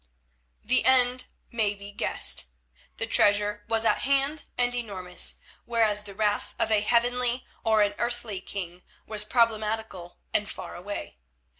[0.63, 2.45] The end may be guessed.
[2.97, 7.93] The treasure was at hand and enormous, whereas the wrath of a Heavenly or an
[7.99, 11.19] earthly king was problematical and far away.